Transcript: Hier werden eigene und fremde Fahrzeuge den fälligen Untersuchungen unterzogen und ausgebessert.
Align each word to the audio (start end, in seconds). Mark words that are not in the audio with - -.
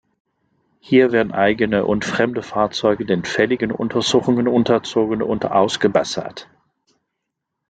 Hier 0.79 1.11
werden 1.11 1.31
eigene 1.31 1.85
und 1.85 2.05
fremde 2.05 2.41
Fahrzeuge 2.41 3.05
den 3.05 3.23
fälligen 3.23 3.71
Untersuchungen 3.71 4.47
unterzogen 4.47 5.21
und 5.21 5.45
ausgebessert. 5.45 6.49